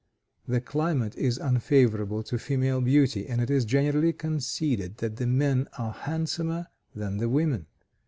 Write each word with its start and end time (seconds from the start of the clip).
The 0.47 0.61
climate 0.61 1.15
is 1.15 1.37
unfavorable 1.37 2.23
to 2.23 2.39
female 2.39 2.81
beauty, 2.81 3.27
and 3.27 3.39
it 3.39 3.51
is 3.51 3.65
generally 3.65 4.13
conceded 4.13 4.97
that 4.97 5.17
the 5.17 5.27
men 5.27 5.67
are 5.77 5.93
handsomer 5.93 6.69
than 6.95 7.17
the 7.17 7.29
women. 7.29 7.67